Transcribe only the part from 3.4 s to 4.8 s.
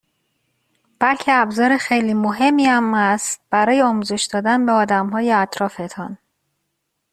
برای آموزش دادن به